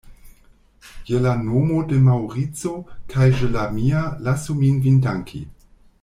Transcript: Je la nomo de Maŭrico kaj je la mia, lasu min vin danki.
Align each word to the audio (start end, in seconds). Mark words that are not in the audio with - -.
Je 1.09 1.15
la 1.25 1.33
nomo 1.41 1.81
de 1.91 1.99
Maŭrico 2.07 2.71
kaj 3.13 3.27
je 3.41 3.49
la 3.59 3.65
mia, 3.77 4.01
lasu 4.29 4.57
min 4.63 4.81
vin 4.87 4.97
danki. 5.09 5.43